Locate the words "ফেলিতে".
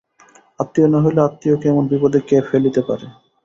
2.49-2.81